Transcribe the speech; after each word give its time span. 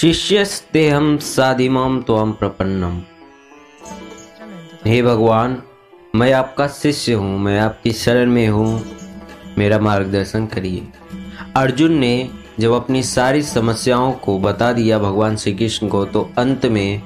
शिष्यस्ते 0.00 0.88
हम 0.88 1.18
साधिमाम 1.18 2.02
त्वम 2.02 2.32
प्रपन्नम। 2.32 3.00
हे 4.86 5.02
भगवान, 5.02 5.62
मैं 6.16 6.32
आपका 6.32 6.68
शिष्य 6.68 7.12
हूँ, 7.12 7.38
मैं 7.38 7.60
आपकी 7.60 7.92
शरण 7.92 8.30
में 8.30 8.48
हूँ। 8.48 8.84
मेरा 9.58 9.78
मार्गदर्शन 9.78 10.46
करिए। 10.46 10.86
अर्जुन 11.56 11.92
ने 11.92 12.30
जब 12.60 12.72
अपनी 12.72 13.02
सारी 13.02 13.42
समस्याओं 13.42 14.12
को 14.12 14.38
बता 14.38 14.72
दिया 14.72 14.98
भगवान 14.98 15.36
श्री 15.36 15.54
कृष्ण 15.54 15.88
को 15.88 16.04
तो 16.04 16.30
अंत 16.38 16.66
में 16.66 17.02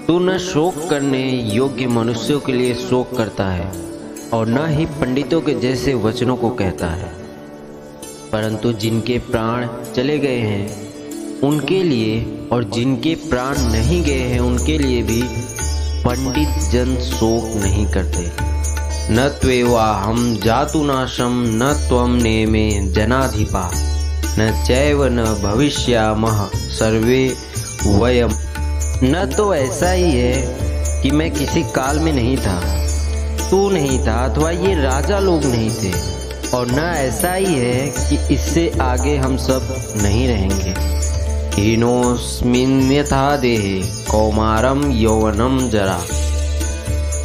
तू 0.07 0.19
न 0.19 0.37
शोक 0.37 0.89
करने 0.89 1.29
योग्य 1.53 1.87
मनुष्यों 1.87 2.39
के 2.39 2.51
लिए 2.51 2.75
शोक 2.75 3.17
करता 3.17 3.45
है 3.45 3.71
और 4.33 4.47
न 4.47 4.67
ही 4.69 4.85
पंडितों 4.85 5.41
के 5.41 5.53
जैसे 5.53 5.93
वचनों 5.93 6.37
को 6.37 6.49
कहता 6.49 6.87
है। 6.87 7.13
परंतु 8.31 8.73
जिनके 8.73 9.17
प्राण 9.19 9.67
चले 9.95 10.19
गए 10.19 10.39
हैं, 10.39 10.93
उनके 11.41 11.83
लिए 11.83 12.47
और 12.51 12.63
जिनके 12.63 13.15
प्राण 13.15 13.57
नहीं 13.57 14.03
गए 14.03 14.19
हैं, 14.19 14.39
उनके 14.39 14.77
लिए 14.77 15.03
भी 15.03 15.21
पंडित 16.03 16.71
जन 16.71 16.95
शोक 16.95 17.63
नहीं 17.63 17.87
करते। 17.87 18.31
न 19.13 19.37
त्वेवा 19.41 19.93
हम 19.95 20.39
जातु 20.43 20.83
नाशम 20.83 21.43
न 21.47 21.85
त्वम 21.89 22.11
नेमे 22.11 22.71
जनाधिपा, 22.91 23.71
न 24.39 24.63
चैव 24.67 25.05
न 25.05 25.23
भविष्यामह 25.43 26.49
सर्वे 26.55 27.35
वयम 27.87 28.29
न 29.03 29.33
तो 29.37 29.55
ऐसा 29.55 29.91
ही 29.91 30.11
है 30.11 30.57
कि 31.03 31.11
मैं 31.11 31.31
किसी 31.31 31.63
काल 31.63 31.99
में 31.99 32.13
नहीं 32.13 32.37
था। 32.37 32.85
तू 33.49 33.69
नहीं 33.69 33.99
था, 33.99 34.13
अथवा 34.13 34.51
ये 34.51 34.83
राजा 34.83 35.19
लोग 35.19 35.45
नहीं 35.45 35.69
थे। 35.69 35.93
और 36.53 36.71
न 36.71 36.79
ऐसा 36.79 37.33
ही 37.33 37.45
है 37.45 37.87
कि 37.87 38.33
इससे 38.33 38.71
आगे 38.81 39.17
हम 39.17 39.37
सब 39.37 39.85
नहीं 40.03 40.27
रहेंगे। 40.27 40.75
हीनोस्मिन 41.61 42.91
यथा 42.91 43.37
देहे 43.37 43.81
कौमारम 44.11 44.91
यौवनम 44.91 45.69
जरा। 45.69 46.01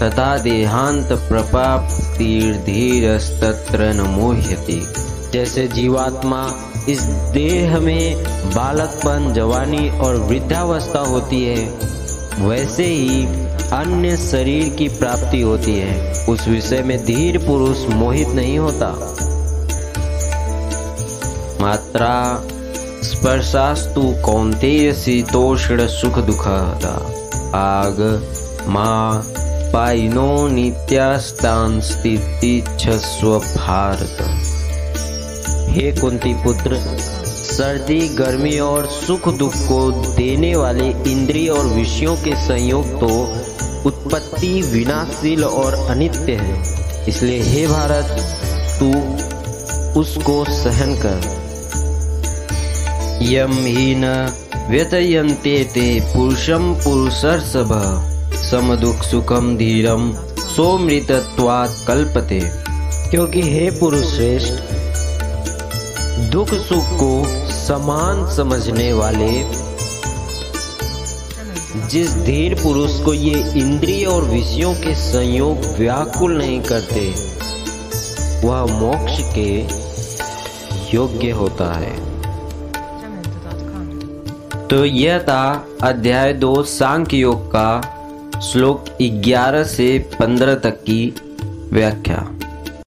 तथा 0.03 0.39
देहांत 0.39 1.13
प्रपाप्तिर्धीरस्तत्र 1.13 3.93
न 3.93 4.01
मोह्यति। 4.01 4.87
जैसे 5.33 5.69
जीवात्मा, 5.69 6.55
इस 6.89 7.03
देह 7.33 7.81
में 7.81 8.25
बालकपन, 8.55 9.33
जवानी 9.35 9.91
और 9.91 10.17
वृद्धावस्था 10.17 10.99
होती 10.99 11.45
है, 11.45 11.91
वैसे 12.39 12.85
ही 12.85 13.27
अन्य 13.73 14.17
शरीर 14.17 14.69
की 14.69 14.89
प्राप्ति 14.89 15.41
होती 15.41 15.79
है। 15.79 16.25
उस 16.29 16.49
विषय 16.49 16.83
में 16.83 17.05
धीर 17.05 17.39
पुरुष 17.39 17.87
मोहित 17.87 18.29
नहीं 18.29 18.59
होता। 18.59 19.17
मात्रा 21.61 22.43
स्पर्शास्तु 23.03 24.03
कौंतेय 24.03 24.93
शीतोष्ण 24.93 25.87
सुख 25.87 26.19
दुख 26.19 26.47
आग 27.55 28.27
माँ 28.67 29.25
पाइनो 29.73 30.49
नित्यास्तान 30.49 31.81
स्थिति 31.81 32.65
छस्व 32.81 33.39
भारत। 33.39 34.50
हे 35.71 35.93
कुंती 35.93 36.35
पुत्र, 36.35 36.77
सर्दी, 37.27 38.09
गर्मी 38.09 38.59
और 38.59 38.87
सुख 38.87 39.29
दुख 39.37 39.55
को 39.55 39.91
देने 39.91 40.57
वाले 40.57 41.13
इंद्रिय 41.13 41.49
और 41.49 41.67
विषयों 41.67 42.17
के 42.17 42.37
संयोग 42.37 42.87
तो 43.01 43.07
उत्पत्ति 43.89 44.63
विनाशील 44.63 45.45
और 45.45 45.75
अनित्य 45.75 46.33
है। 46.33 46.63
इसलिए 47.09 47.43
हे 47.43 47.67
भारत, 47.67 48.07
तू 48.81 48.89
उसको 50.01 50.45
सहन 50.45 50.95
कर। 50.95 51.41
यम 53.23 53.53
ही 53.53 53.95
न 53.99 54.29
व्यतयंते 54.71 55.65
ते 55.65 56.01
पुरुषम 56.01 56.75
पुरुषर्षभ 56.75 57.71
सम 58.35 58.75
दुख 58.77 58.97
सुखम 58.97 59.57
धीरम 59.57 60.13
सोमृतत्वात् 60.57 61.87
कल्पते। 61.87 62.41
क्योंकि 63.11 63.43
हे 63.43 63.71
पुरुष 63.71 64.07
श्रेष्ठ 64.07 64.70
दुख 66.29 66.49
सुख 66.49 66.85
को 66.93 67.25
समान 67.51 68.37
समझने 68.37 68.93
वाले। 68.93 69.31
जिस 71.89 72.13
धीर 72.17 72.55
पुरुष 72.55 73.01
को 73.01 73.15
ये 73.15 73.41
इंद्रिय 73.61 74.05
और 74.07 74.25
विषयों 74.25 74.75
के 74.75 74.95
संयोग 74.95 75.79
व्याकुल 75.79 76.37
नहीं 76.39 76.61
करते, 76.63 77.09
वह 78.47 78.65
मोक्ष 78.81 79.19
के 79.35 79.51
योग्य 80.97 81.31
होता 81.31 81.73
है। 81.73 81.95
तो 84.69 84.85
यह 84.85 85.19
था 85.19 85.67
अध्याय 85.83 86.33
दो 86.33 86.63
सांख्य 86.63 87.17
योग 87.17 87.49
का 87.49 88.41
श्लोक 88.41 88.85
11 89.03 89.65
से 89.65 89.99
15 90.21 90.55
तक 90.55 90.83
की 90.83 91.15
व्याख्या। 91.73 92.29